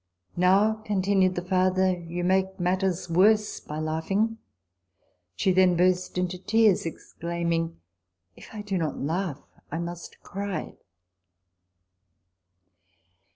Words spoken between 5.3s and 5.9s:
She then